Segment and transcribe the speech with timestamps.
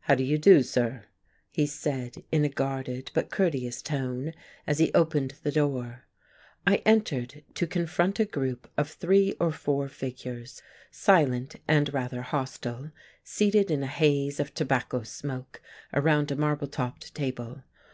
[0.00, 1.04] "How do you do, sir,"
[1.50, 4.32] he said, in a guarded but courteous tone
[4.66, 6.06] as he opened the door.
[6.66, 12.90] I entered to confront a group of three or four figures, silent and rather hostile,
[13.22, 15.60] seated in a haze of tobacco smoke
[15.92, 17.62] around a marble topped table.